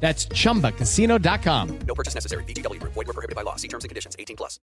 [0.00, 1.78] That's chumbacasino.com.
[1.86, 2.44] No purchase necessary.
[2.44, 2.92] VGW Group.
[2.92, 3.56] Void were prohibited by law.
[3.56, 4.14] See terms and conditions.
[4.18, 4.60] 18 plus.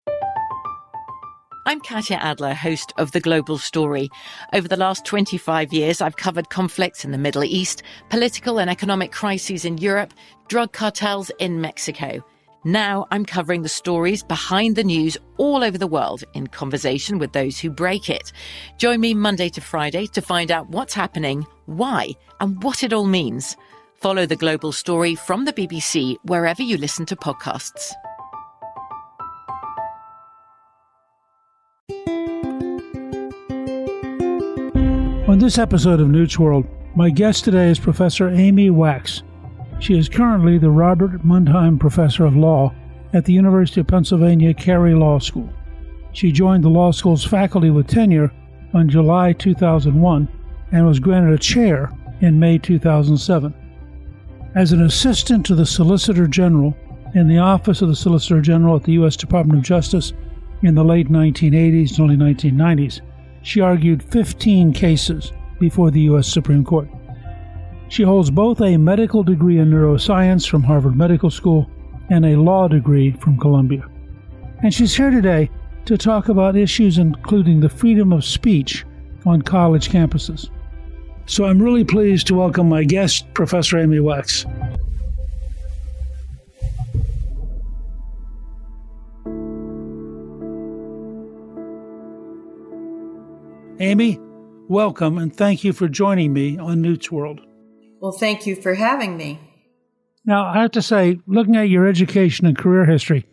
[1.68, 4.08] I'm Katya Adler, host of The Global Story.
[4.54, 9.12] Over the last 25 years, I've covered conflicts in the Middle East, political and economic
[9.12, 10.14] crises in Europe,
[10.48, 12.24] drug cartels in Mexico.
[12.66, 17.34] Now I'm covering the stories behind the news all over the world in conversation with
[17.34, 18.32] those who break it.
[18.78, 23.06] Join me Monday to Friday to find out what's happening, why, and what it all
[23.06, 23.58] means.
[23.96, 27.92] Follow the global story from the BBC wherever you listen to podcasts.
[35.28, 39.24] On this episode of Newt's World, my guest today is Professor Amy Wax.
[39.80, 42.74] She is currently the Robert Mundheim Professor of Law
[43.14, 45.50] at the University of Pennsylvania Carey Law School.
[46.12, 48.32] She joined the law school's faculty with tenure
[48.74, 50.28] on July 2001
[50.72, 51.92] and was granted a chair
[52.22, 53.54] in May 2007.
[54.56, 56.78] As an assistant to the Solicitor General
[57.14, 59.18] in the Office of the Solicitor General at the U.S.
[59.18, 60.14] Department of Justice
[60.62, 63.02] in the late 1980s and early 1990s,
[63.42, 66.32] she argued 15 cases before the U.S.
[66.32, 66.88] Supreme Court.
[67.90, 71.70] She holds both a medical degree in neuroscience from Harvard Medical School
[72.10, 73.86] and a law degree from Columbia.
[74.64, 75.50] And she's here today
[75.84, 78.86] to talk about issues including the freedom of speech
[79.26, 80.50] on college campuses.
[81.28, 84.46] So I'm really pleased to welcome my guest, Professor Amy Wax.
[93.80, 94.20] Amy,
[94.70, 97.42] welcome and thank you for joining me on Newt's World.
[98.00, 99.40] Well, thank you for having me.
[100.26, 103.26] Now, I have to say, looking at your education and career history,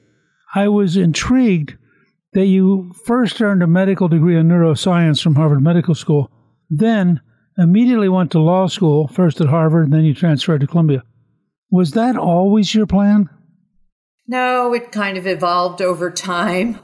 [0.54, 1.76] I was intrigued
[2.32, 6.30] that you first earned a medical degree in neuroscience from Harvard Medical School,
[6.70, 7.20] then
[7.58, 11.02] immediately went to law school, first at Harvard, and then you transferred to Columbia.
[11.70, 13.28] Was that always your plan?
[14.26, 16.78] No, it kind of evolved over time.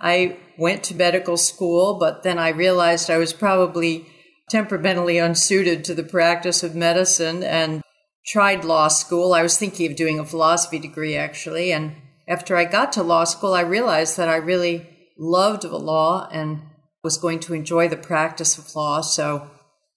[0.00, 4.06] I went to medical school, but then I realized I was probably
[4.50, 7.82] temperamentally unsuited to the practice of medicine and
[8.26, 9.32] tried law school.
[9.32, 11.72] I was thinking of doing a philosophy degree actually.
[11.72, 11.96] And
[12.28, 14.86] after I got to law school, I realized that I really
[15.18, 16.62] loved the law and
[17.02, 19.00] was going to enjoy the practice of law.
[19.00, 19.50] So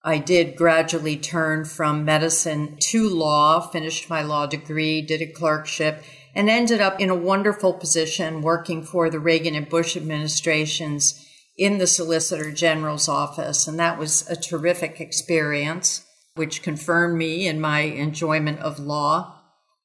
[0.08, 6.04] I did gradually turn from medicine to law, finished my law degree, did a clerkship,
[6.36, 11.26] and ended up in a wonderful position working for the Reagan and Bush administrations
[11.58, 13.68] in the Solicitor General's office.
[13.68, 16.06] And that was a terrific experience,
[16.36, 19.42] which confirmed me in my enjoyment of law.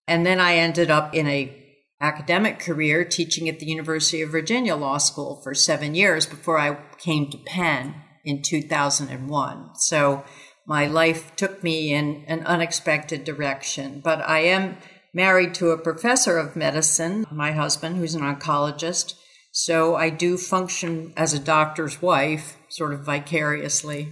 [0.06, 1.56] And then I ended up in a
[1.98, 6.76] academic career teaching at the University of Virginia Law School for seven years before I
[6.98, 7.94] came to Penn
[8.24, 9.70] in 2001.
[9.76, 10.24] So
[10.66, 14.00] my life took me in an unexpected direction.
[14.02, 14.76] But I am
[15.12, 19.14] married to a professor of medicine, my husband, who's an oncologist.
[19.52, 24.08] So I do function as a doctor's wife, sort of vicariously.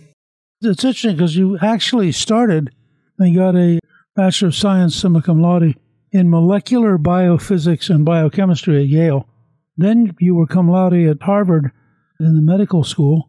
[0.61, 2.71] It's interesting because you actually started
[3.19, 3.79] and got a
[4.17, 5.77] Bachelor of Science summa cum laude
[6.11, 9.29] in molecular biophysics and biochemistry at Yale.
[9.77, 11.71] Then you were cum laude at Harvard
[12.19, 13.28] in the medical school,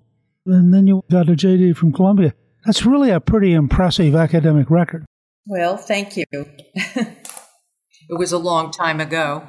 [0.51, 2.33] and then you got a JD from Columbia.
[2.65, 5.05] That's really a pretty impressive academic record.
[5.45, 6.25] Well, thank you.
[6.33, 7.17] it
[8.09, 9.47] was a long time ago.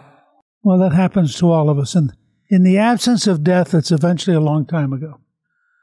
[0.63, 1.95] Well, that happens to all of us.
[1.95, 2.13] And
[2.49, 5.21] in the absence of death, it's eventually a long time ago.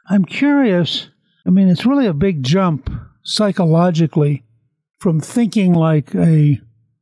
[0.10, 1.10] I'm curious.
[1.46, 2.90] I mean, it's really a big jump
[3.24, 4.44] psychologically
[5.00, 6.60] from thinking like a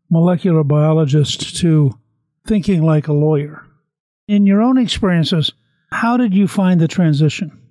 [0.09, 1.97] molecular biologist to
[2.47, 3.65] thinking like a lawyer.
[4.27, 5.51] In your own experiences,
[5.91, 7.61] how did you find the transition?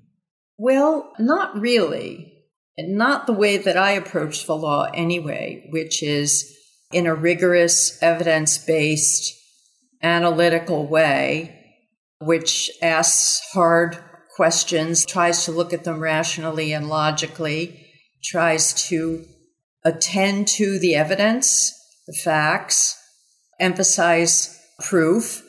[0.59, 2.33] Well, not really.
[2.77, 6.53] And not the way that I approach the law anyway, which is
[6.93, 9.33] in a rigorous, evidence based,
[10.03, 11.61] analytical way,
[12.21, 13.99] which asks hard
[14.37, 17.87] questions, tries to look at them rationally and logically,
[18.23, 19.25] tries to
[19.85, 21.73] attend to the evidence,
[22.07, 23.00] the facts,
[23.61, 25.43] emphasize proof.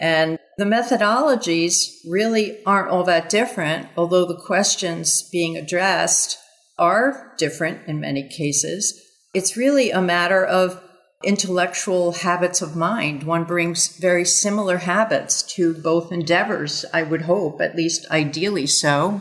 [0.00, 6.38] And the methodologies really aren't all that different, although the questions being addressed
[6.78, 9.00] are different in many cases.
[9.34, 10.82] It's really a matter of
[11.24, 13.24] intellectual habits of mind.
[13.24, 19.20] One brings very similar habits to both endeavors, I would hope, at least ideally so.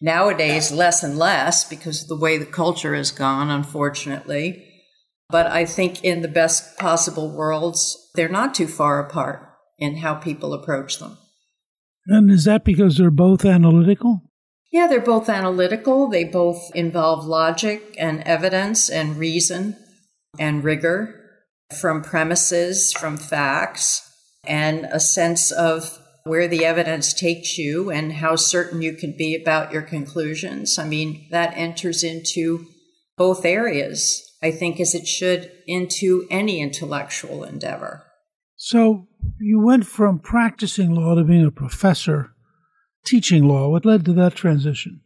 [0.00, 4.68] Nowadays, less and less because of the way the culture has gone, unfortunately.
[5.30, 9.51] But I think in the best possible worlds, they're not too far apart
[9.82, 11.18] in how people approach them.
[12.06, 14.22] And is that because they're both analytical?
[14.70, 16.08] Yeah, they're both analytical.
[16.08, 19.76] They both involve logic and evidence and reason
[20.38, 21.18] and rigor
[21.80, 24.08] from premises, from facts,
[24.46, 29.34] and a sense of where the evidence takes you and how certain you can be
[29.34, 30.78] about your conclusions.
[30.78, 32.66] I mean, that enters into
[33.18, 38.06] both areas, I think, as it should into any intellectual endeavor.
[38.64, 39.08] So
[39.40, 42.32] you went from practicing law to being a professor
[43.04, 43.68] teaching law.
[43.68, 45.00] What led to that transition?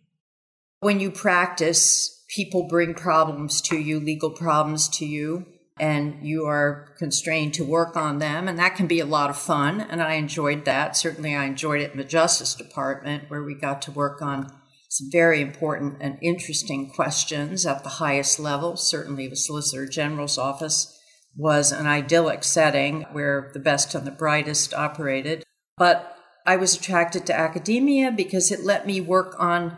[0.80, 5.46] When you practice, people bring problems to you, legal problems to you
[5.80, 8.46] and you are constrained to work on them.
[8.46, 9.80] And that can be a lot of fun.
[9.80, 10.94] And I enjoyed that.
[10.94, 14.52] Certainly, I enjoyed it in the Justice Department, where we got to work on
[14.90, 18.76] some very important and interesting questions at the highest level.
[18.76, 20.95] Certainly, the Solicitor General's office
[21.36, 25.44] was an idyllic setting where the best and the brightest operated.
[25.76, 26.16] But
[26.46, 29.76] I was attracted to academia because it let me work on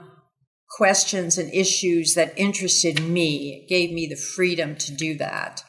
[0.77, 3.63] questions and issues that interested me.
[3.63, 5.65] It gave me the freedom to do that.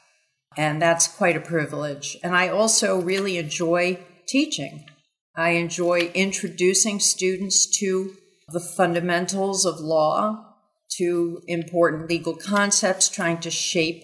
[0.58, 2.18] And that's quite a privilege.
[2.22, 4.86] And I also really enjoy teaching.
[5.36, 8.16] I enjoy introducing students to
[8.50, 10.46] the fundamentals of law,
[10.98, 14.04] to important legal concepts, trying to shape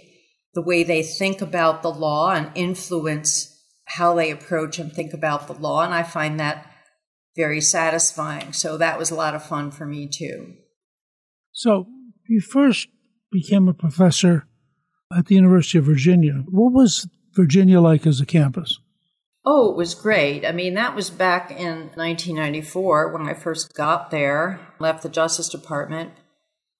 [0.55, 3.51] the way they think about the law and influence
[3.85, 5.83] how they approach and think about the law.
[5.83, 6.71] And I find that
[7.35, 8.53] very satisfying.
[8.53, 10.55] So that was a lot of fun for me too.
[11.51, 11.87] So
[12.27, 12.87] you first
[13.31, 14.47] became a professor
[15.15, 16.43] at the University of Virginia.
[16.49, 18.79] What was Virginia like as a campus?
[19.45, 20.45] Oh, it was great.
[20.45, 25.49] I mean, that was back in 1994 when I first got there, left the Justice
[25.49, 26.13] Department.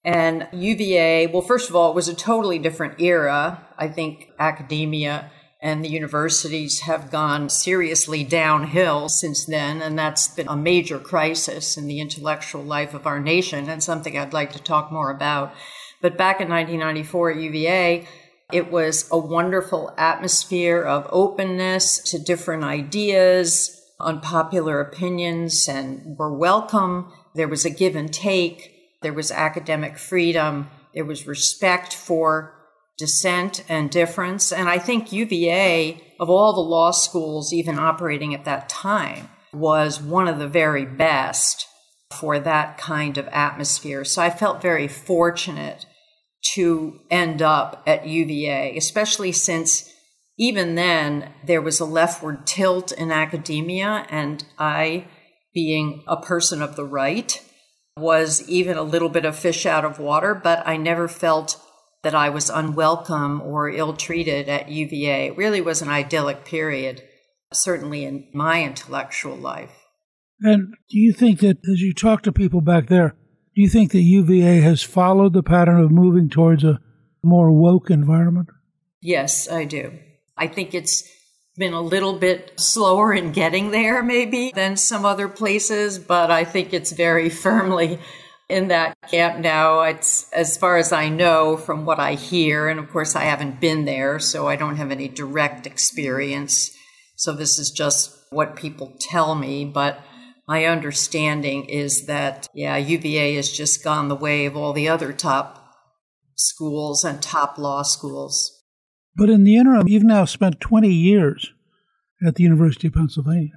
[0.05, 3.67] And UVA, well, first of all, it was a totally different era.
[3.75, 10.47] I think academia and the universities have gone seriously downhill since then, and that's been
[10.47, 14.61] a major crisis in the intellectual life of our nation and something I'd like to
[14.61, 15.55] talk more about.
[16.03, 18.07] But back in 1994 at UVA,
[18.51, 27.11] it was a wonderful atmosphere of openness to different ideas, unpopular opinions, and were welcome.
[27.33, 28.74] There was a give and take.
[29.01, 30.69] There was academic freedom.
[30.93, 32.53] There was respect for
[32.97, 34.51] dissent and difference.
[34.51, 40.01] And I think UVA, of all the law schools even operating at that time, was
[40.01, 41.67] one of the very best
[42.11, 44.03] for that kind of atmosphere.
[44.05, 45.85] So I felt very fortunate
[46.53, 49.91] to end up at UVA, especially since
[50.37, 55.07] even then there was a leftward tilt in academia, and I,
[55.53, 57.41] being a person of the right,
[57.97, 61.61] was even a little bit of fish out of water, but I never felt
[62.03, 65.27] that I was unwelcome or ill treated at UVA.
[65.27, 67.03] It really was an idyllic period,
[67.53, 69.71] certainly in my intellectual life.
[70.41, 73.15] And do you think that as you talk to people back there,
[73.55, 76.81] do you think that UVA has followed the pattern of moving towards a
[77.23, 78.49] more woke environment?
[79.01, 79.97] Yes, I do.
[80.37, 81.09] I think it's
[81.57, 86.43] been a little bit slower in getting there, maybe, than some other places, but I
[86.43, 87.99] think it's very firmly
[88.49, 89.81] in that camp now.
[89.81, 93.61] It's as far as I know from what I hear, and of course, I haven't
[93.61, 96.71] been there, so I don't have any direct experience.
[97.15, 99.99] So this is just what people tell me, but
[100.47, 105.13] my understanding is that, yeah, UVA has just gone the way of all the other
[105.13, 105.73] top
[106.35, 108.54] schools and top law schools.
[109.15, 111.53] But in the interim, you've now spent 20 years
[112.25, 113.53] at the University of Pennsylvania.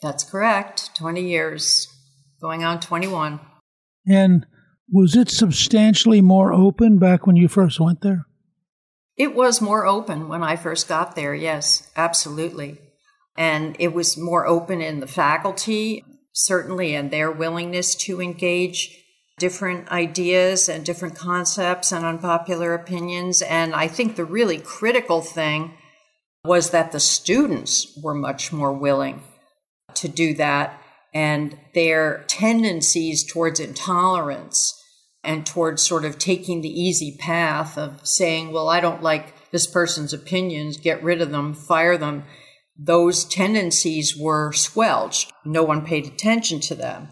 [0.00, 0.94] That's correct.
[0.96, 1.88] 20 years,
[2.40, 3.40] going on 21.
[4.06, 4.46] And
[4.92, 8.26] was it substantially more open back when you first went there?
[9.16, 12.78] It was more open when I first got there, yes, absolutely.
[13.36, 19.05] And it was more open in the faculty, certainly, and their willingness to engage
[19.38, 23.42] different ideas and different concepts and unpopular opinions.
[23.42, 25.74] And I think the really critical thing
[26.44, 29.22] was that the students were much more willing
[29.94, 30.80] to do that
[31.12, 34.74] and their tendencies towards intolerance
[35.24, 39.66] and towards sort of taking the easy path of saying, well, I don't like this
[39.66, 42.24] person's opinions, get rid of them, fire them.
[42.78, 45.32] Those tendencies were squelched.
[45.44, 47.08] No one paid attention to them.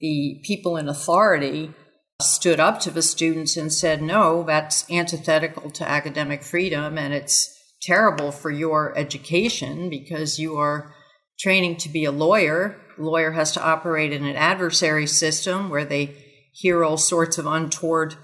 [0.00, 1.72] The people in authority
[2.20, 7.54] stood up to the students and said, no, that's antithetical to academic freedom and it's
[7.80, 10.94] terrible for your education because you are
[11.38, 12.76] training to be a lawyer.
[12.98, 16.16] A lawyer has to operate in an adversary system where they
[16.52, 18.16] hear all sorts of untoward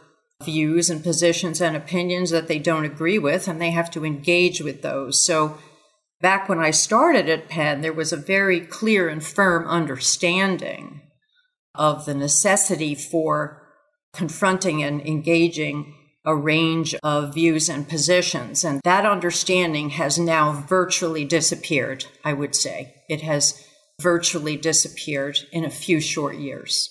[0.43, 4.61] views and positions and opinions that they don't agree with, and they have to engage
[4.61, 5.25] with those.
[5.25, 5.59] So,
[6.21, 11.01] back when I started at Penn, there was a very clear and firm understanding
[11.75, 13.63] of the necessity for
[14.13, 18.65] confronting and engaging a range of views and positions.
[18.65, 22.95] And that understanding has now virtually disappeared, I would say.
[23.09, 23.63] It has
[24.01, 26.91] virtually disappeared in a few short years.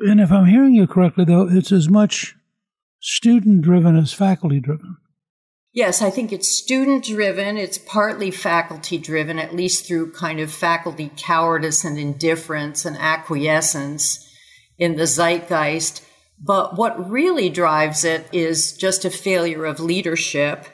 [0.00, 2.34] And if I'm hearing you correctly, though, it's as much
[3.00, 4.96] student driven as faculty driven.
[5.76, 7.58] Yes, I think it's student driven.
[7.58, 14.26] It's partly faculty driven, at least through kind of faculty cowardice and indifference and acquiescence
[14.78, 16.02] in the zeitgeist.
[16.42, 20.64] But what really drives it is just a failure of leadership,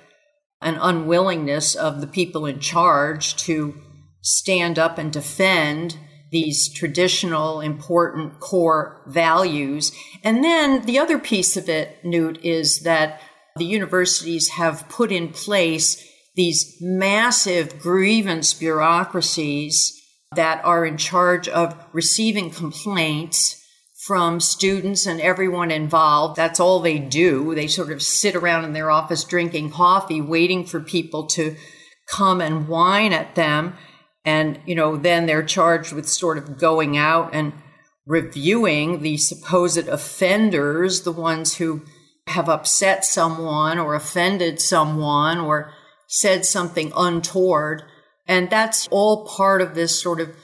[0.60, 3.74] an unwillingness of the people in charge to
[4.20, 5.98] stand up and defend
[6.30, 9.90] these traditional important core values.
[10.22, 13.20] And then the other piece of it, Newt, is that
[13.56, 19.98] the universities have put in place these massive grievance bureaucracies
[20.34, 23.58] that are in charge of receiving complaints
[24.06, 26.36] from students and everyone involved.
[26.36, 27.54] That's all they do.
[27.54, 31.54] They sort of sit around in their office drinking coffee, waiting for people to
[32.08, 33.74] come and whine at them.
[34.24, 37.52] And, you know, then they're charged with sort of going out and
[38.06, 41.82] reviewing the supposed offenders, the ones who
[42.26, 45.72] have upset someone or offended someone or
[46.08, 47.82] said something untoward.
[48.26, 50.34] And that's all part of this sort of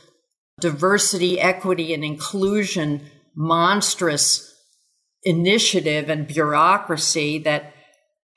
[0.61, 3.03] diversity, equity, and inclusion
[3.37, 4.53] monstrous
[5.23, 7.73] initiative and bureaucracy that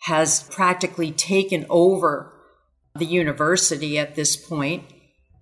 [0.03, 2.33] has practically taken over
[2.95, 4.83] the university at this point,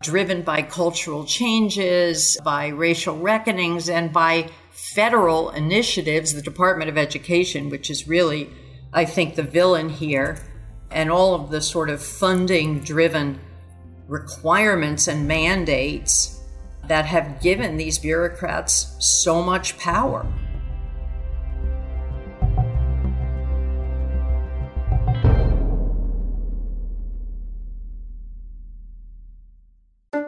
[0.02, 7.70] driven by cultural changes, by racial reckonings, and by federal initiatives, the Department of Education,
[7.70, 8.50] which is really,
[8.94, 10.40] I think, the villain here,
[10.90, 13.40] and all of the sort of funding driven
[14.08, 16.42] requirements and mandates
[16.88, 20.26] that have given these bureaucrats so much power.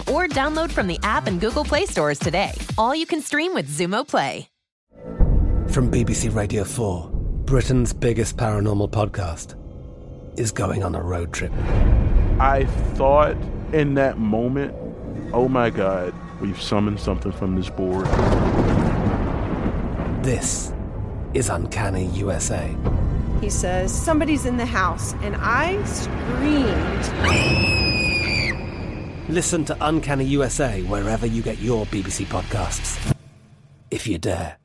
[0.00, 2.52] or download from the app and Google Play stores today.
[2.76, 4.48] All you can stream with Xumo Play.
[5.70, 7.10] From BBC Radio 4,
[7.44, 9.54] Britain's biggest paranormal podcast
[10.38, 11.52] is going on a road trip.
[12.38, 13.36] I thought
[13.72, 14.74] in that moment,
[15.32, 18.06] oh my God, we've summoned something from this board.
[20.24, 20.72] This
[21.34, 22.74] is Uncanny USA.
[23.40, 27.95] He says, Somebody's in the house, and I screamed.
[29.28, 33.12] Listen to Uncanny USA wherever you get your BBC podcasts,
[33.90, 34.56] if you dare.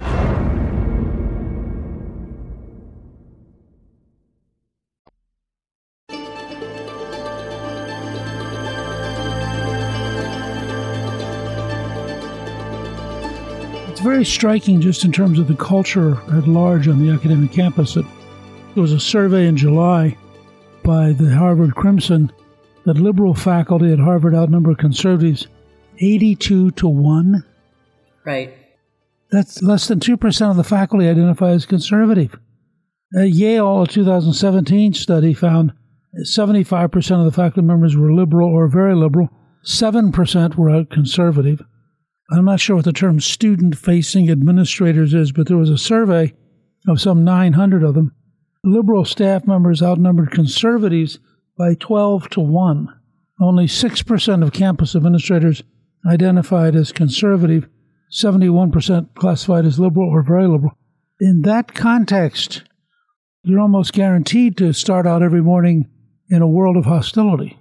[13.89, 17.97] It's very striking just in terms of the culture at large on the academic campus.
[17.97, 18.05] It,
[18.75, 20.15] was a survey in July
[20.83, 22.31] by the Harvard Crimson
[22.85, 25.47] that liberal faculty at Harvard outnumber conservatives
[25.99, 27.43] 82 to 1.
[28.25, 28.53] Right.
[29.31, 32.37] That's less than 2% of the faculty identify as conservative.
[33.15, 35.73] A Yale 2017 study found
[36.25, 39.29] 75% of the faculty members were liberal or very liberal,
[39.65, 41.61] 7% were conservative.
[42.31, 46.33] I'm not sure what the term student facing administrators is, but there was a survey
[46.87, 48.13] of some 900 of them.
[48.63, 51.19] Liberal staff members outnumbered conservatives
[51.57, 52.87] by 12 to 1.
[53.39, 55.63] Only 6% of campus administrators
[56.05, 57.67] identified as conservative,
[58.11, 60.77] 71% classified as liberal or very liberal.
[61.19, 62.63] In that context,
[63.43, 65.89] you're almost guaranteed to start out every morning
[66.29, 67.57] in a world of hostility.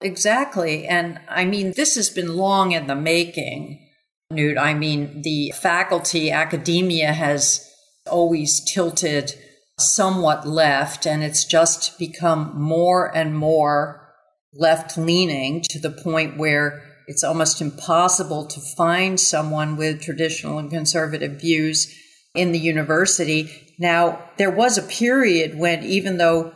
[0.00, 0.86] Exactly.
[0.86, 3.84] And I mean, this has been long in the making.
[4.30, 7.68] Newt, I mean, the faculty, academia has
[8.06, 9.34] always tilted
[9.78, 14.08] somewhat left, and it's just become more and more
[14.52, 20.70] left leaning to the point where it's almost impossible to find someone with traditional and
[20.70, 21.94] conservative views
[22.34, 23.74] in the university.
[23.78, 26.52] Now, there was a period when, even though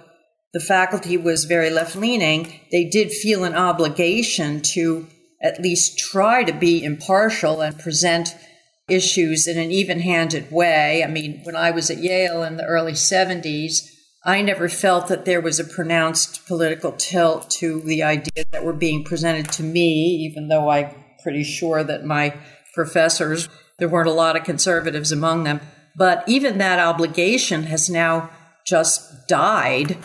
[0.53, 5.07] the faculty was very left leaning, they did feel an obligation to
[5.43, 8.37] at least try to be impartial and present
[8.89, 11.05] issues in an even handed way.
[11.05, 13.81] I mean, when I was at Yale in the early 70s,
[14.25, 18.73] I never felt that there was a pronounced political tilt to the ideas that were
[18.73, 22.37] being presented to me, even though I'm pretty sure that my
[22.75, 25.61] professors, there weren't a lot of conservatives among them.
[25.97, 28.31] But even that obligation has now
[28.67, 29.99] just died.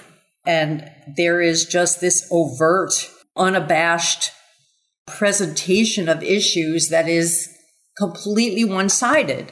[0.45, 4.31] And there is just this overt, unabashed
[5.05, 7.53] presentation of issues that is
[7.97, 9.51] completely one sided.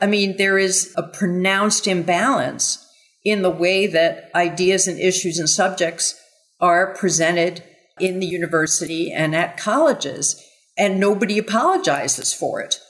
[0.00, 2.84] I mean, there is a pronounced imbalance
[3.24, 6.20] in the way that ideas and issues and subjects
[6.60, 7.62] are presented
[8.00, 10.42] in the university and at colleges,
[10.76, 12.80] and nobody apologizes for it.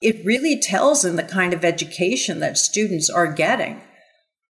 [0.00, 3.82] It really tells in the kind of education that students are getting.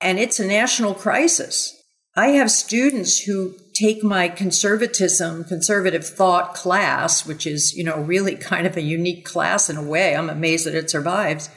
[0.01, 1.75] And it's a national crisis.
[2.15, 8.35] I have students who take my conservatism, conservative thought class, which is, you know, really
[8.51, 10.15] kind of a unique class in a way.
[10.15, 11.49] I'm amazed that it survives,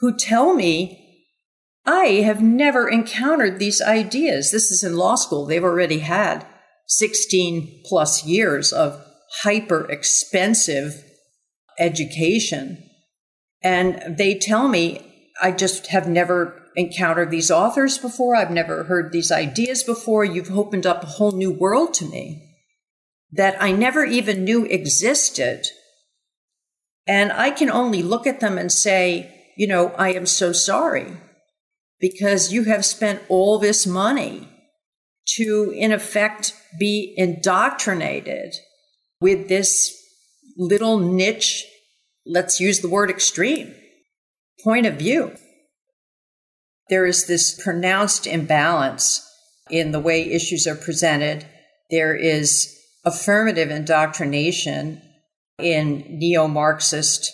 [0.00, 0.98] who tell me,
[1.84, 4.52] I have never encountered these ideas.
[4.52, 5.46] This is in law school.
[5.46, 6.46] They've already had
[6.86, 9.04] 16 plus years of
[9.42, 11.02] hyper expensive
[11.78, 12.88] education.
[13.62, 18.34] And they tell me, I just have never encountered these authors before.
[18.34, 20.24] I've never heard these ideas before.
[20.24, 22.48] You've opened up a whole new world to me
[23.32, 25.66] that I never even knew existed.
[27.06, 31.16] And I can only look at them and say, you know, I am so sorry
[32.00, 34.48] because you have spent all this money
[35.36, 38.54] to, in effect, be indoctrinated
[39.20, 39.96] with this
[40.56, 41.64] little niche,
[42.26, 43.74] let's use the word extreme,
[44.62, 45.32] point of view
[46.92, 49.26] there is this pronounced imbalance
[49.70, 51.46] in the way issues are presented.
[51.90, 55.00] There is affirmative indoctrination
[55.58, 57.32] in neo Marxist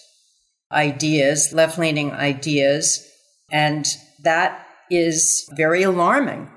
[0.70, 3.04] ideas, left leaning ideas,
[3.50, 3.84] and
[4.22, 6.48] that is very alarming.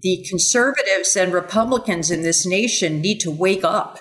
[0.00, 4.00] The conservatives and Republicans in this nation need to wake up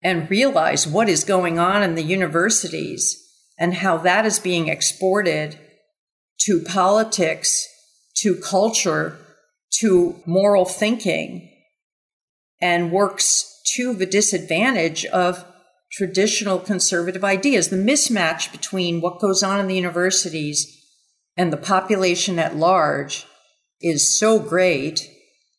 [0.00, 3.20] and realize what is going on in the universities
[3.58, 5.58] and how that is being exported
[6.40, 7.66] to politics,
[8.18, 9.18] to culture,
[9.80, 11.50] to moral thinking,
[12.60, 15.44] and works to the disadvantage of
[15.92, 17.68] traditional conservative ideas.
[17.68, 20.72] The mismatch between what goes on in the universities
[21.36, 23.26] and the population at large
[23.80, 25.10] is so great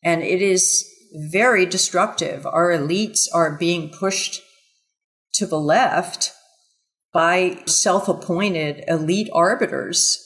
[0.03, 0.85] and it is
[1.31, 2.45] very destructive.
[2.45, 4.41] Our elites are being pushed
[5.33, 6.33] to the left
[7.13, 10.23] by self appointed elite arbiters.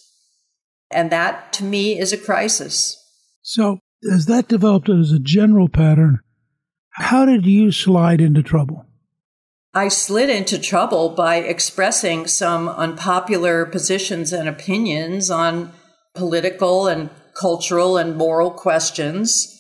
[0.92, 2.98] And that to me is a crisis.
[3.42, 3.80] So,
[4.12, 6.20] as that developed as a general pattern,
[6.92, 8.86] how did you slide into trouble?
[9.74, 15.72] I slid into trouble by expressing some unpopular positions and opinions on
[16.14, 19.58] political and cultural and moral questions.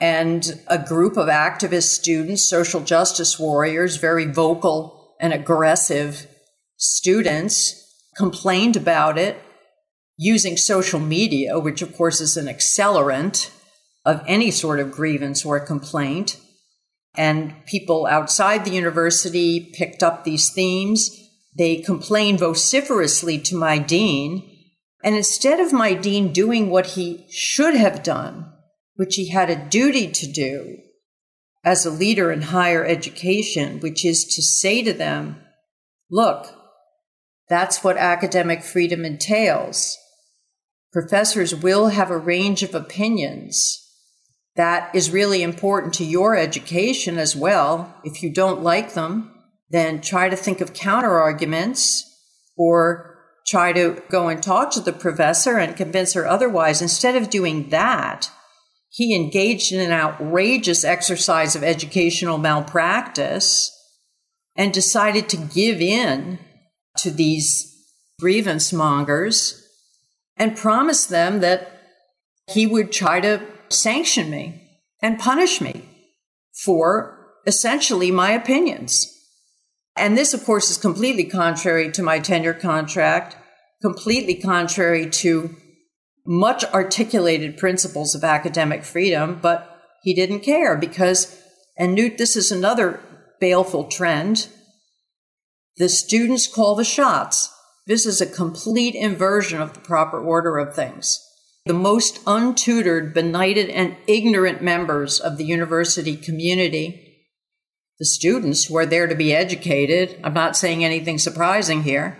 [0.00, 6.26] And a group of activist students, social justice warriors, very vocal and aggressive
[6.76, 7.80] students,
[8.16, 9.40] complained about it
[10.16, 13.50] using social media, which of course is an accelerant
[14.04, 16.38] of any sort of grievance or complaint.
[17.16, 21.10] And people outside the university picked up these themes.
[21.56, 24.50] They complained vociferously to my dean.
[25.02, 28.52] And instead of my dean doing what he should have done,
[28.96, 30.78] which he had a duty to do
[31.64, 35.36] as a leader in higher education, which is to say to them,
[36.10, 36.46] look,
[37.48, 39.96] that's what academic freedom entails.
[40.94, 43.80] Professors will have a range of opinions
[44.54, 47.92] that is really important to your education as well.
[48.04, 49.34] If you don't like them,
[49.70, 52.08] then try to think of counter arguments
[52.56, 56.80] or try to go and talk to the professor and convince her otherwise.
[56.80, 58.30] Instead of doing that,
[58.88, 63.76] he engaged in an outrageous exercise of educational malpractice
[64.54, 66.38] and decided to give in
[66.98, 67.76] to these
[68.20, 69.63] grievance mongers
[70.36, 71.80] and promised them that
[72.48, 74.60] he would try to sanction me
[75.02, 75.84] and punish me
[76.64, 79.10] for essentially my opinions.
[79.96, 83.36] And this, of course, is completely contrary to my tenure contract,
[83.80, 85.54] completely contrary to
[86.26, 89.70] much articulated principles of academic freedom, but
[90.02, 91.40] he didn't care because,
[91.76, 93.00] and Newt, this is another
[93.40, 94.48] baleful trend.
[95.76, 97.53] The students call the shots.
[97.86, 101.20] This is a complete inversion of the proper order of things
[101.66, 107.24] the most untutored, benighted, and ignorant members of the university community,
[107.98, 112.18] the students who are there to be educated, I'm not saying anything surprising here,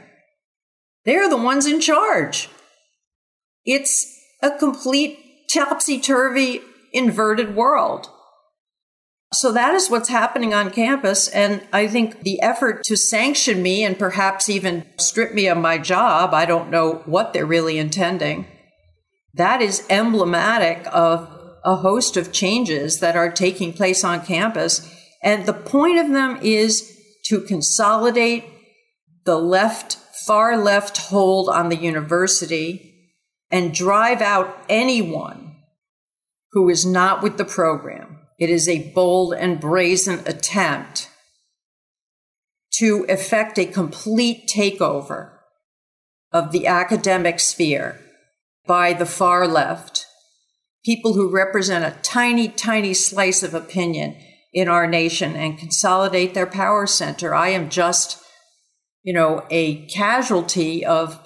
[1.05, 2.49] they're the ones in charge.
[3.67, 5.19] It's a complete
[5.53, 8.09] topsy turvy, inverted world.
[9.35, 11.29] So that is what's happening on campus.
[11.29, 15.79] And I think the effort to sanction me and perhaps even strip me of my
[15.79, 18.47] job, I don't know what they're really intending
[19.35, 21.29] that is emblematic of
[21.65, 24.89] a host of changes that are taking place on campus.
[25.23, 26.91] And the point of them is
[27.27, 28.45] to consolidate
[29.25, 29.95] the left,
[30.27, 32.93] far left hold on the university
[33.51, 35.57] and drive out anyone
[36.53, 38.19] who is not with the program.
[38.39, 41.09] It is a bold and brazen attempt
[42.79, 45.31] to effect a complete takeover
[46.33, 48.01] of the academic sphere
[48.67, 50.07] by the far left,
[50.85, 54.17] people who represent a tiny, tiny slice of opinion
[54.53, 57.35] in our nation and consolidate their power center.
[57.35, 58.21] I am just,
[59.05, 61.21] you know, a casualty of,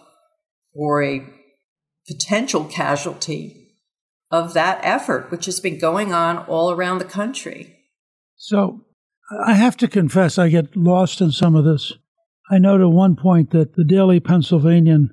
[0.75, 1.25] or a
[2.07, 3.58] potential casualty
[4.31, 7.77] of that effort, which has been going on all around the country.
[8.37, 8.85] So
[9.45, 11.93] I have to confess, I get lost in some of this.
[12.51, 15.11] I note at one point that the Daily Pennsylvanian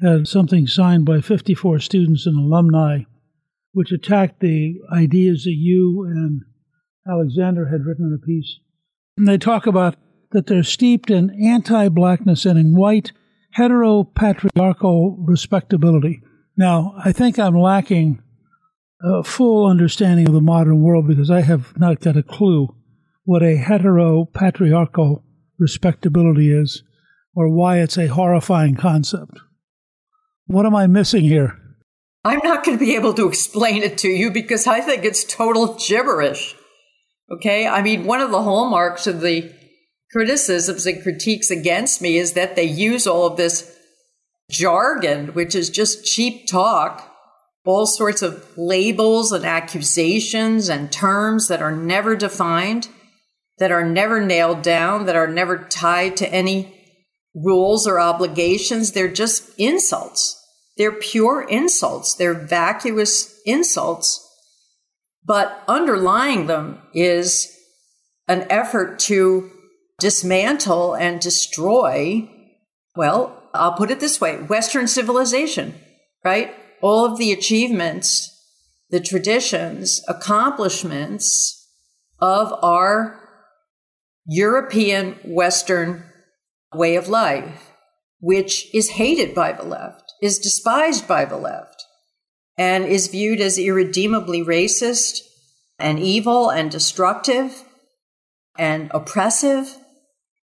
[0.00, 3.00] had something signed by 54 students and alumni,
[3.72, 6.42] which attacked the ideas that you and
[7.10, 8.58] Alexander had written in a piece.
[9.16, 9.96] And they talk about
[10.30, 13.12] that they're steeped in anti blackness and in white
[13.56, 16.22] heteropatriarchal respectability.
[16.56, 18.22] Now, I think I'm lacking
[19.04, 22.68] a full understanding of the modern world because I have not got a clue
[23.24, 25.22] what a heteropatriarchal
[25.58, 26.82] respectability is
[27.34, 29.38] or why it's a horrifying concept.
[30.46, 31.56] What am I missing here?
[32.24, 35.24] I'm not going to be able to explain it to you because I think it's
[35.24, 36.54] total gibberish.
[37.30, 37.66] Okay?
[37.66, 39.52] I mean, one of the hallmarks of the
[40.12, 43.76] criticisms and critiques against me is that they use all of this
[44.50, 47.11] jargon, which is just cheap talk,
[47.64, 52.88] all sorts of labels and accusations and terms that are never defined,
[53.58, 56.74] that are never nailed down, that are never tied to any
[57.34, 58.92] rules or obligations.
[58.92, 60.38] They're just insults.
[60.76, 62.14] They're pure insults.
[62.14, 64.28] They're vacuous insults.
[65.24, 67.56] But underlying them is
[68.26, 69.50] an effort to
[70.00, 72.28] dismantle and destroy,
[72.96, 75.74] well, I'll put it this way Western civilization.
[76.24, 76.54] right?
[76.82, 78.28] All of the achievements,
[78.90, 81.68] the traditions, accomplishments
[82.20, 83.20] of our
[84.26, 86.04] European Western
[86.74, 87.70] way of life,
[88.20, 91.84] which is hated by the left, is despised by the left,
[92.58, 95.20] and is viewed as irredeemably racist
[95.78, 97.64] and evil and destructive
[98.56, 99.76] and oppressive.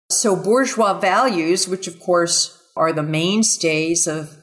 [0.09, 4.36] So, bourgeois values, which of course are the mainstays of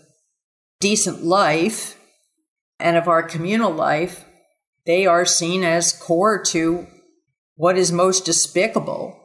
[0.85, 1.99] decent life
[2.79, 4.27] and of our communal life,
[4.85, 6.87] they are seen as core to
[7.57, 9.19] what is most despicable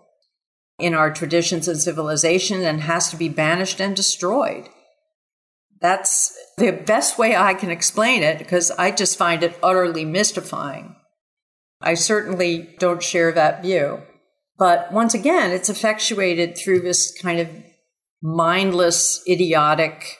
[0.79, 4.69] in our traditions and civilization and has to be banished and destroyed.
[5.81, 10.95] That's the best way I can explain it because I just find it utterly mystifying.
[11.81, 14.01] I certainly don't share that view.
[14.57, 17.49] But once again, it's effectuated through this kind of
[18.21, 20.19] mindless, idiotic,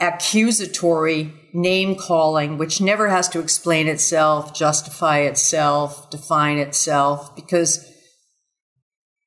[0.00, 7.84] accusatory name calling, which never has to explain itself, justify itself, define itself, because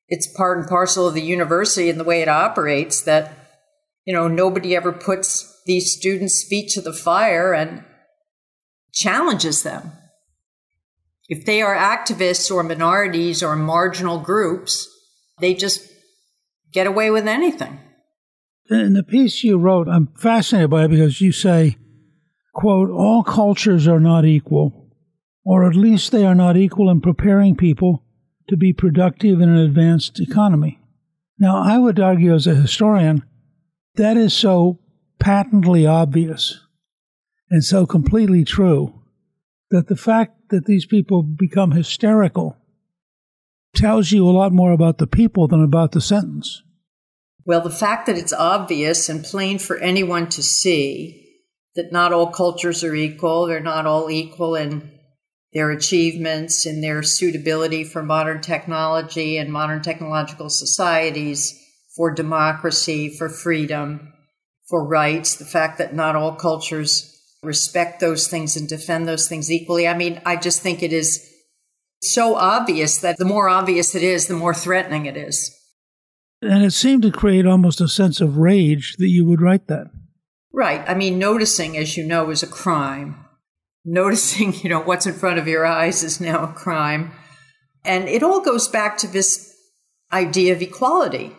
[0.08, 3.32] it's part and parcel of the university and the way it operates that,
[4.04, 7.84] you know, nobody ever puts these students' feet to the fire and
[8.92, 9.92] challenges them.
[11.28, 14.88] If they are activists or minorities or marginal groups,
[15.40, 15.88] they just
[16.72, 17.78] get away with anything.
[18.72, 21.76] In the piece you wrote, I'm fascinated by it because you say,
[22.54, 24.90] quote, all cultures are not equal,
[25.44, 28.04] or at least they are not equal in preparing people
[28.48, 30.80] to be productive in an advanced economy.
[31.38, 33.24] Now, I would argue as a historian,
[33.96, 34.78] that is so
[35.18, 36.60] patently obvious
[37.50, 39.02] and so completely true
[39.70, 42.56] that the fact that these people become hysterical
[43.74, 46.62] tells you a lot more about the people than about the sentence.
[47.44, 51.18] Well, the fact that it's obvious and plain for anyone to see
[51.74, 54.90] that not all cultures are equal, they're not all equal in
[55.52, 61.58] their achievements, in their suitability for modern technology and modern technological societies,
[61.96, 64.12] for democracy, for freedom,
[64.68, 67.08] for rights, the fact that not all cultures
[67.42, 69.86] respect those things and defend those things equally.
[69.86, 71.28] I mean, I just think it is
[72.00, 75.54] so obvious that the more obvious it is, the more threatening it is.
[76.42, 79.86] And it seemed to create almost a sense of rage that you would write that.
[80.52, 80.82] Right.
[80.88, 83.24] I mean, noticing, as you know, is a crime.
[83.84, 87.12] Noticing, you know, what's in front of your eyes is now a crime.
[87.84, 89.56] And it all goes back to this
[90.12, 91.34] idea of equality,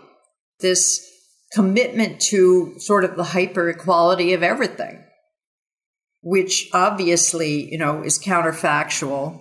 [0.60, 1.06] this
[1.54, 5.04] commitment to sort of the hyper equality of everything,
[6.22, 9.40] which obviously, you know, is counterfactual.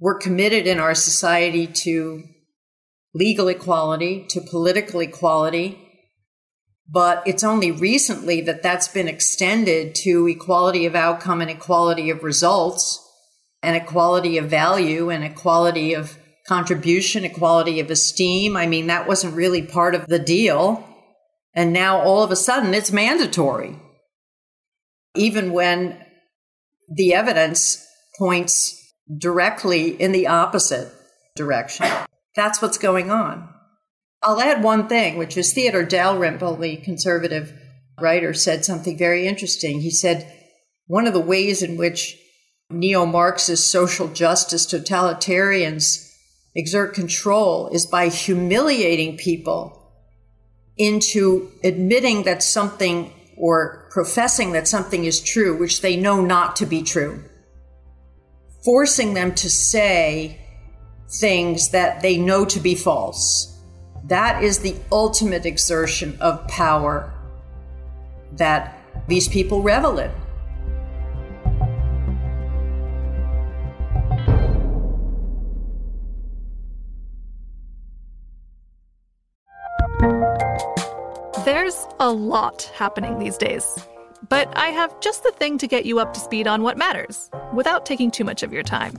[0.00, 2.22] We're committed in our society to
[3.14, 5.84] legal equality, to political equality,
[6.90, 12.22] but it's only recently that that's been extended to equality of outcome and equality of
[12.22, 13.04] results
[13.62, 16.16] and equality of value and equality of
[16.46, 18.56] contribution, equality of esteem.
[18.56, 20.84] I mean, that wasn't really part of the deal.
[21.54, 23.78] And now all of a sudden it's mandatory,
[25.14, 26.02] even when
[26.88, 27.84] the evidence
[28.18, 28.74] points
[29.18, 30.90] directly in the opposite
[31.36, 31.86] direction.
[32.38, 33.48] That's what's going on.
[34.22, 37.52] I'll add one thing, which is Theodore Dalrymple, the conservative
[38.00, 39.80] writer, said something very interesting.
[39.80, 40.32] He said
[40.86, 42.16] one of the ways in which
[42.70, 46.14] neo Marxist social justice totalitarians
[46.54, 49.92] exert control is by humiliating people
[50.76, 56.66] into admitting that something or professing that something is true, which they know not to
[56.66, 57.24] be true,
[58.64, 60.44] forcing them to say
[61.08, 63.58] things that they know to be false
[64.08, 67.12] that is the ultimate exertion of power
[68.32, 70.10] that these people revel in.
[81.44, 83.86] There's a lot happening these days,
[84.28, 87.30] but I have just the thing to get you up to speed on what matters
[87.52, 88.98] without taking too much of your time.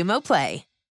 [0.19, 0.65] Play.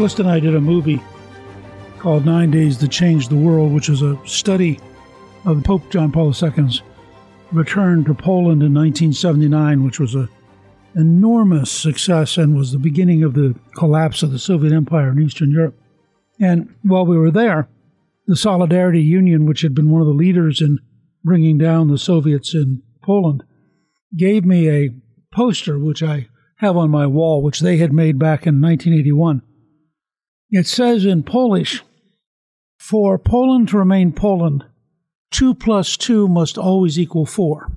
[0.00, 0.98] Callista and I did a movie
[1.98, 4.80] called Nine Days That Changed the World, which was a study
[5.44, 6.80] of Pope John Paul II's
[7.52, 10.30] return to Poland in 1979, which was an
[10.96, 15.50] enormous success and was the beginning of the collapse of the Soviet Empire in Eastern
[15.50, 15.78] Europe.
[16.40, 17.68] And while we were there,
[18.26, 20.78] the Solidarity Union, which had been one of the leaders in
[21.24, 23.42] bringing down the Soviets in Poland,
[24.16, 24.94] gave me a
[25.30, 29.42] poster, which I have on my wall, which they had made back in 1981.
[30.50, 31.82] It says in Polish,
[32.78, 34.64] for Poland to remain Poland,
[35.30, 37.70] 2 plus 2 must always equal 4.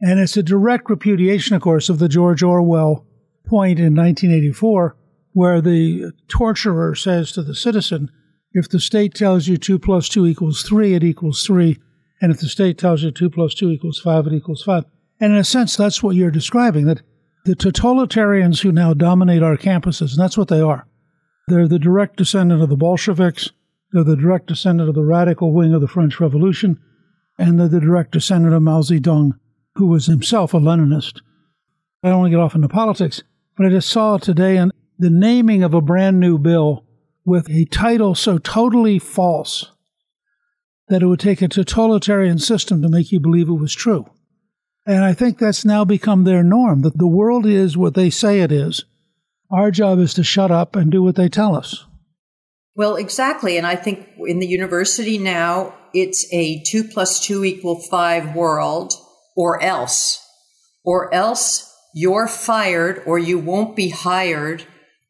[0.00, 3.06] And it's a direct repudiation, of course, of the George Orwell
[3.46, 4.96] point in 1984,
[5.32, 8.10] where the torturer says to the citizen,
[8.52, 11.78] if the state tells you 2 plus 2 equals 3, it equals 3.
[12.20, 14.84] And if the state tells you 2 plus 2 equals 5, it equals 5.
[15.20, 17.02] And in a sense, that's what you're describing, that
[17.44, 20.86] the totalitarians who now dominate our campuses, and that's what they are,
[21.50, 23.50] they're the direct descendant of the Bolsheviks,
[23.92, 26.78] they're the direct descendant of the radical wing of the French Revolution,
[27.38, 29.32] and they're the direct descendant of Mao Zedong,
[29.74, 31.20] who was himself a Leninist.
[32.02, 33.22] I don't want to get off into politics,
[33.56, 36.86] but I just saw today in the naming of a brand new bill
[37.24, 39.72] with a title so totally false
[40.88, 44.06] that it would take a totalitarian system to make you believe it was true.
[44.86, 48.40] And I think that's now become their norm that the world is what they say
[48.40, 48.84] it is.
[49.50, 51.84] Our job is to shut up and do what they tell us.
[52.76, 53.58] Well, exactly.
[53.58, 58.92] And I think in the university now, it's a two plus two equal five world,
[59.36, 60.24] or else.
[60.84, 64.64] Or else you're fired, or you won't be hired,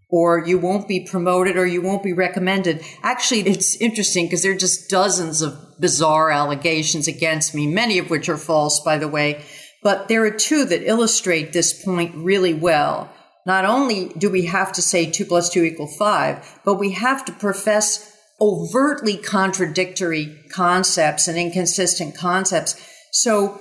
[0.09, 2.83] or you won't be promoted, or you won't be recommended.
[3.03, 8.11] Actually, it's interesting because there are just dozens of bizarre allegations against me, many of
[8.11, 9.45] which are false, by the way.
[9.83, 13.15] But there are two that illustrate this point really well.
[13.47, 17.25] Not only do we have to say two plus two equal five, but we have
[17.25, 22.75] to profess overtly contradictory concepts and inconsistent concepts.
[23.13, 23.61] So,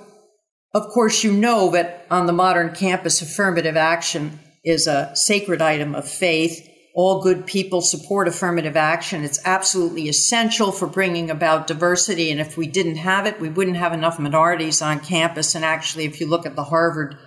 [0.73, 5.95] of course, you know that on the modern campus, affirmative action is a sacred item
[5.95, 6.65] of faith.
[6.95, 9.23] All good people support affirmative action.
[9.23, 12.31] It's absolutely essential for bringing about diversity.
[12.31, 15.55] And if we didn't have it, we wouldn't have enough minorities on campus.
[15.55, 17.17] And actually, if you look at the Harvard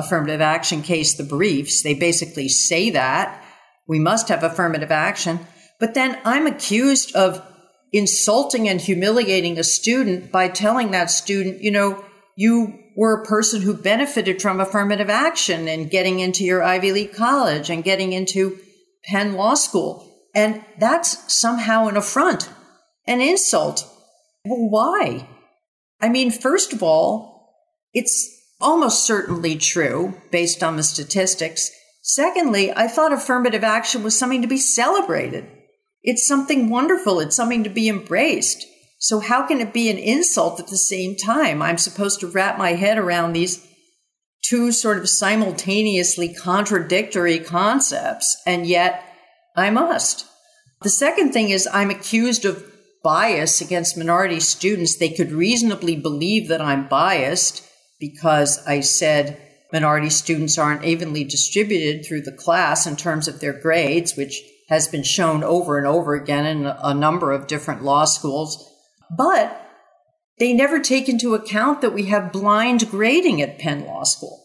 [0.00, 3.44] affirmative action case, the briefs, they basically say that
[3.86, 5.40] we must have affirmative action.
[5.78, 7.42] But then I'm accused of
[7.92, 12.04] insulting and humiliating a student by telling that student, you know,
[12.36, 17.14] you were a person who benefited from affirmative action and getting into your Ivy League
[17.14, 18.58] college and getting into
[19.04, 20.06] Penn Law School.
[20.34, 22.48] And that's somehow an affront,
[23.06, 23.84] an insult.
[24.44, 25.28] Well, why?
[26.00, 27.52] I mean, first of all,
[27.92, 31.70] it's almost certainly true based on the statistics.
[32.02, 35.46] Secondly, I thought affirmative action was something to be celebrated.
[36.02, 37.20] It's something wonderful.
[37.20, 38.66] It's something to be embraced.
[38.98, 41.62] So how can it be an insult at the same time?
[41.62, 43.66] I'm supposed to wrap my head around these
[44.42, 49.04] two sort of simultaneously contradictory concepts, and yet
[49.56, 50.26] I must.
[50.82, 52.64] The second thing is I'm accused of
[53.02, 57.66] bias against minority students, they could reasonably believe that I'm biased
[58.00, 59.40] because I said
[59.72, 64.88] minority students aren't evenly distributed through the class in terms of their grades, which has
[64.88, 68.66] been shown over and over again in a number of different law schools.
[69.16, 69.56] But
[70.38, 74.42] they never take into account that we have blind grading at Penn Law School.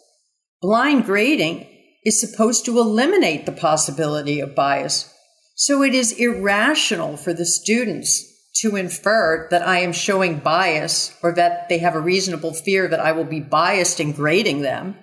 [0.61, 1.67] Blind grading
[2.03, 5.11] is supposed to eliminate the possibility of bias.
[5.55, 11.33] So it is irrational for the students to infer that I am showing bias or
[11.33, 14.95] that they have a reasonable fear that I will be biased in grading them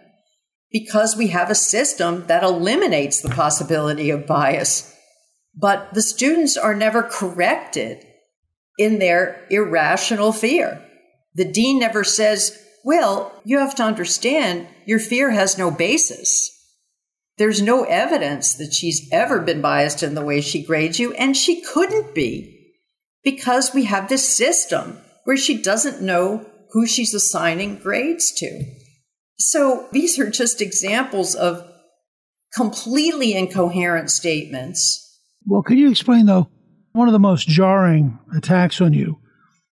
[0.71, 4.91] because we have a system that eliminates the possibility of bias.
[5.55, 8.07] But the students are never corrected
[8.79, 10.83] in their irrational fear.
[11.35, 16.51] The dean never says, Well, you have to understand your fear has no basis.
[17.37, 21.37] There's no evidence that she's ever been biased in the way she grades you, and
[21.37, 22.62] she couldn't be
[23.25, 28.65] because we have this system where she doesn't know who she's assigning grades to.
[29.39, 31.67] So these are just examples of
[32.55, 34.99] completely incoherent statements.
[35.47, 36.49] Well, can you explain, though,
[36.93, 39.19] one of the most jarring attacks on you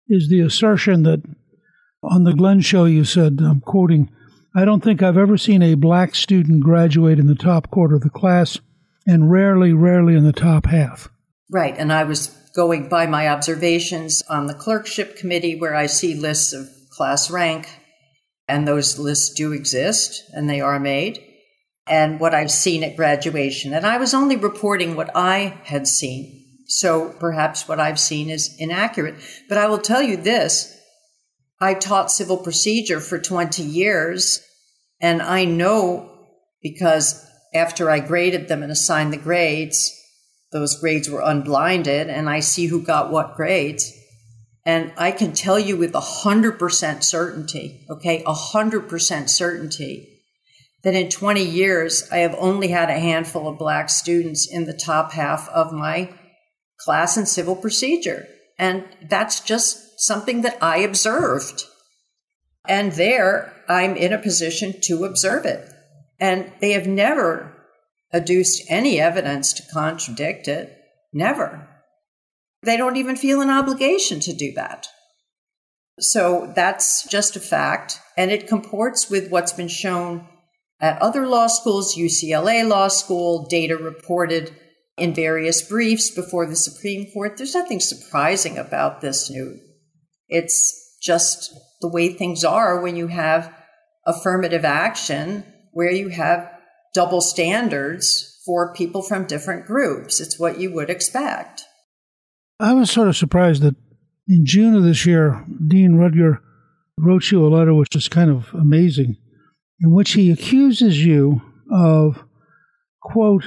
[0.08, 1.22] is the assertion that
[2.02, 4.10] on the Glenn show you said, I'm quoting,
[4.56, 8.02] I don't think I've ever seen a black student graduate in the top quarter of
[8.02, 8.58] the class,
[9.06, 11.08] and rarely, rarely in the top half.
[11.50, 11.74] Right.
[11.76, 12.28] And I was
[12.58, 17.68] going by my observations on the clerkship committee where I see lists of class rank,
[18.48, 21.24] and those lists do exist and they are made,
[21.86, 23.72] and what I've seen at graduation.
[23.72, 26.46] And I was only reporting what I had seen.
[26.66, 29.14] So perhaps what I've seen is inaccurate.
[29.48, 30.76] But I will tell you this
[31.60, 34.42] I taught civil procedure for 20 years,
[35.00, 36.10] and I know
[36.60, 39.94] because after I graded them and assigned the grades,
[40.52, 43.92] those grades were unblinded, and I see who got what grades.
[44.64, 50.22] And I can tell you with 100% certainty, okay, 100% certainty,
[50.84, 54.78] that in 20 years, I have only had a handful of black students in the
[54.78, 56.14] top half of my
[56.78, 58.26] class in civil procedure.
[58.58, 61.64] And that's just something that I observed.
[62.66, 65.68] And there I'm in a position to observe it.
[66.20, 67.57] And they have never
[68.12, 70.74] adduced any evidence to contradict it.
[71.12, 71.68] Never.
[72.62, 74.88] They don't even feel an obligation to do that.
[76.00, 78.00] So that's just a fact.
[78.16, 80.26] And it comports with what's been shown
[80.80, 84.54] at other law schools, UCLA Law School, data reported
[84.96, 87.36] in various briefs before the Supreme Court.
[87.36, 89.58] There's nothing surprising about this new.
[90.28, 93.52] It's just the way things are when you have
[94.06, 96.50] affirmative action where you have
[96.94, 100.20] double standards for people from different groups.
[100.20, 101.62] It's what you would expect.
[102.60, 103.76] I was sort of surprised that
[104.26, 106.38] in June of this year, Dean Ruger
[106.98, 109.16] wrote you a letter which is kind of amazing,
[109.80, 111.40] in which he accuses you
[111.72, 112.24] of,
[113.00, 113.44] quote,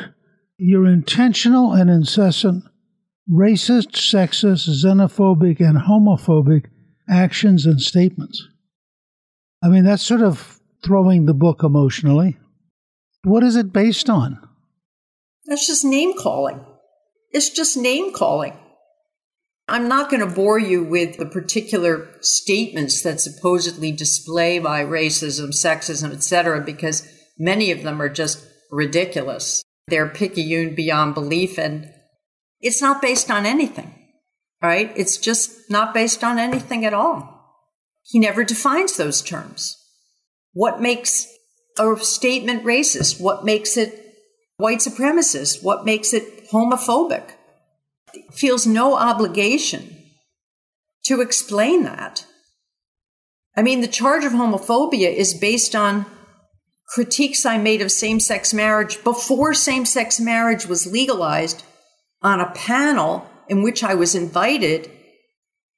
[0.57, 2.63] your intentional and incessant
[3.29, 6.65] racist, sexist, xenophobic, and homophobic
[7.09, 8.47] actions and statements.
[9.63, 12.37] I mean, that's sort of throwing the book emotionally.
[13.23, 14.39] What is it based on?
[15.45, 16.65] That's just name calling.
[17.31, 18.57] It's just name calling.
[19.67, 25.49] I'm not going to bore you with the particular statements that supposedly display my racism,
[25.49, 27.07] sexism, etc., because
[27.37, 29.63] many of them are just ridiculous.
[29.87, 31.89] They're picayune beyond belief, and
[32.59, 33.93] it's not based on anything,
[34.61, 34.91] right?
[34.95, 37.31] It's just not based on anything at all.
[38.03, 39.77] He never defines those terms.
[40.53, 41.27] What makes
[41.77, 43.19] a statement racist?
[43.19, 44.15] What makes it
[44.57, 45.63] white supremacist?
[45.63, 47.31] What makes it homophobic?
[48.33, 49.95] Feels no obligation
[51.05, 52.25] to explain that.
[53.55, 56.05] I mean, the charge of homophobia is based on
[56.87, 61.63] critiques I made of same sex marriage before same sex marriage was legalized
[62.21, 64.91] on a panel in which I was invited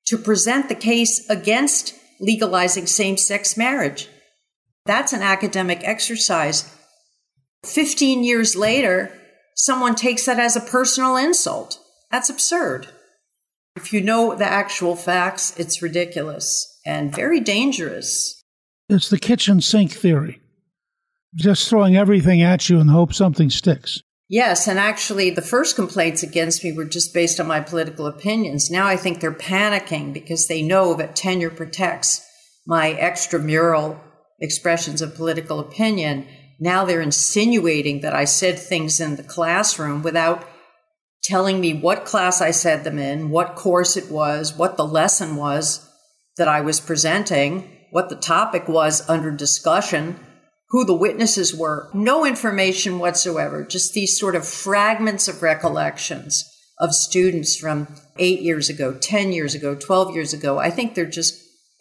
[0.08, 4.10] to present the case against legalizing same sex marriage.
[4.86, 6.74] That's an academic exercise.
[7.66, 9.12] 15 years later,
[9.56, 11.80] someone takes that as a personal insult.
[12.12, 12.88] That's absurd.
[13.76, 18.42] If you know the actual facts, it's ridiculous and very dangerous.
[18.90, 20.42] It's the kitchen sink theory
[21.36, 24.02] just throwing everything at you in the hope something sticks.
[24.30, 28.72] Yes, and actually, the first complaints against me were just based on my political opinions.
[28.72, 32.26] Now I think they're panicking because they know that tenure protects
[32.66, 34.00] my extramural
[34.40, 36.28] expressions of political opinion.
[36.60, 40.48] Now they're insinuating that I said things in the classroom without
[41.24, 45.36] telling me what class I said them in, what course it was, what the lesson
[45.36, 45.90] was
[46.38, 50.20] that I was presenting, what the topic was under discussion,
[50.70, 51.90] who the witnesses were.
[51.94, 58.70] No information whatsoever, just these sort of fragments of recollections of students from eight years
[58.70, 60.58] ago, 10 years ago, 12 years ago.
[60.58, 61.40] I think they're just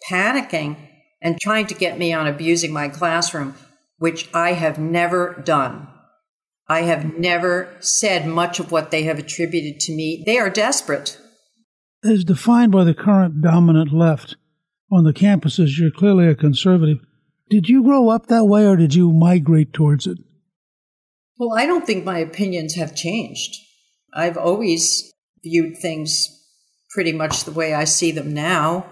[0.09, 0.77] panicking
[1.23, 3.55] and trying to get me on abusing my classroom,
[3.97, 5.87] which I have never done.
[6.67, 10.21] I have never said much of what they have attributed to me.
[10.25, 11.17] They are desperate.
[12.03, 14.35] As defined by the current dominant left
[14.91, 16.99] on the campuses, you're clearly a conservative.
[17.49, 20.17] Did you grow up that way or did you migrate towards it?
[21.37, 23.55] Well, I don't think my opinions have changed.
[24.13, 25.11] I've always
[25.43, 26.27] viewed things
[26.91, 28.85] pretty much the way I see them now.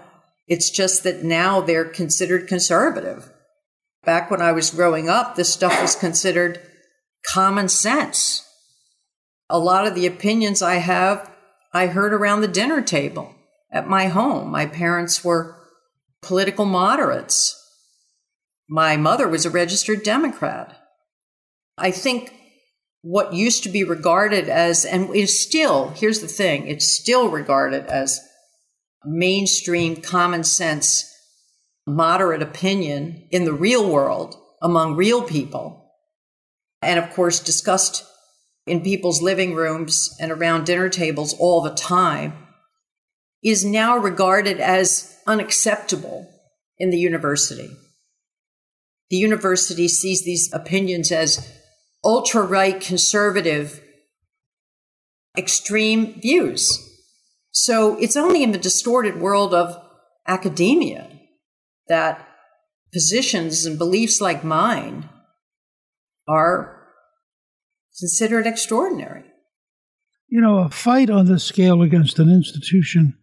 [0.46, 3.30] It's just that now they're considered conservative.
[4.04, 6.60] Back when I was growing up, this stuff was considered
[7.32, 8.46] common sense.
[9.48, 11.30] A lot of the opinions I have,
[11.72, 13.34] I heard around the dinner table
[13.70, 14.50] at my home.
[14.50, 15.56] My parents were
[16.20, 17.58] political moderates.
[18.68, 20.76] My mother was a registered Democrat.
[21.78, 22.34] I think
[23.02, 27.86] what used to be regarded as, and is still, here's the thing, it's still regarded
[27.86, 28.20] as
[29.04, 31.08] mainstream common sense,
[31.86, 35.90] moderate opinion in the real world among real people.
[36.80, 38.04] And of course, discussed
[38.66, 42.34] in people's living rooms and around dinner tables all the time,
[43.42, 46.28] is now regarded as unacceptable
[46.78, 47.70] in the university.
[49.10, 51.52] The university sees these opinions as
[52.04, 53.82] ultra right conservative
[55.36, 56.91] extreme views.
[57.52, 59.80] So it's only in the distorted world of
[60.26, 61.08] academia
[61.88, 62.26] that
[62.92, 65.08] positions and beliefs like mine
[66.28, 66.88] are
[67.98, 69.24] considered extraordinary.
[70.28, 73.18] You know, a fight on this scale against an institution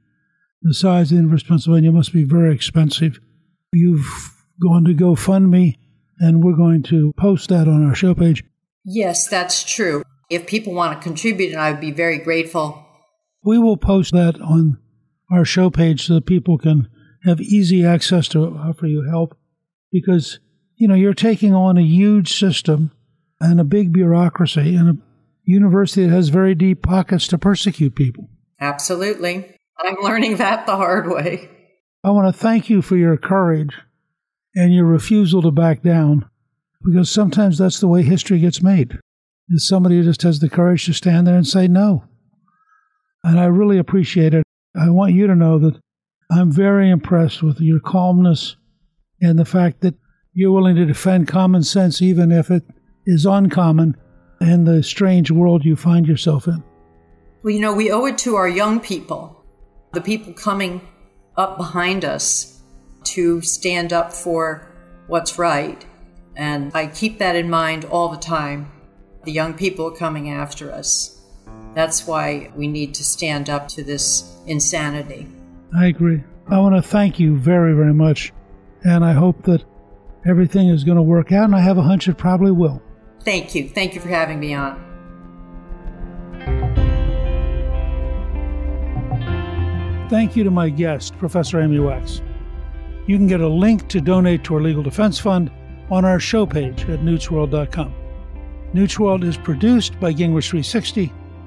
[0.61, 3.19] the size of the University of Pennsylvania must be very expensive.
[3.71, 5.75] You've gone to GoFundMe,
[6.19, 8.43] and we're going to post that on our show page.
[8.83, 10.03] Yes, that's true.
[10.29, 12.85] If people want to contribute, and I would be very grateful.
[13.43, 14.79] We will post that on
[15.31, 16.89] our show page so that people can
[17.23, 19.37] have easy access to offer you help
[19.91, 20.39] because,
[20.75, 22.91] you know, you're taking on a huge system
[23.39, 25.01] and a big bureaucracy and a
[25.45, 28.29] university that has very deep pockets to persecute people.
[28.59, 29.55] Absolutely.
[29.77, 31.49] I'm learning that the hard way.
[32.03, 33.75] I want to thank you for your courage
[34.55, 36.29] and your refusal to back down
[36.83, 38.97] because sometimes that's the way history gets made.
[39.49, 42.03] Is somebody just has the courage to stand there and say no.
[43.23, 44.43] And I really appreciate it.
[44.75, 45.79] I want you to know that
[46.31, 48.55] I'm very impressed with your calmness
[49.21, 49.95] and the fact that
[50.33, 52.63] you're willing to defend common sense even if it
[53.05, 53.97] is uncommon
[54.39, 56.63] in the strange world you find yourself in.
[57.43, 59.43] Well, you know, we owe it to our young people,
[59.93, 60.81] the people coming
[61.35, 62.61] up behind us,
[63.05, 64.71] to stand up for
[65.07, 65.85] what's right.
[66.35, 68.71] And I keep that in mind all the time.
[69.23, 71.18] The young people coming after us.
[71.79, 75.29] That's why we need to stand up to this insanity.
[75.73, 76.21] I agree.
[76.49, 78.33] I want to thank you very, very much.
[78.83, 79.63] And I hope that
[80.27, 81.45] everything is going to work out.
[81.45, 82.81] And I have a hunch it probably will.
[83.21, 83.69] Thank you.
[83.69, 84.75] Thank you for having me on.
[90.09, 92.21] Thank you to my guest, Professor Amy Wax.
[93.07, 95.49] You can get a link to donate to our legal defense fund
[95.89, 97.93] on our show page at newtsworld.com.
[98.73, 101.13] Newsworld is produced by Gingrich 360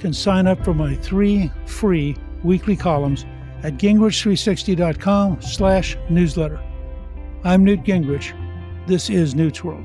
[0.00, 3.24] can sign up for my three free weekly columns
[3.62, 6.60] at gingrich360.com slash newsletter.
[7.44, 8.32] I'm Newt Gingrich.
[8.86, 9.84] This is Newt's World.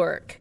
[0.01, 0.40] work.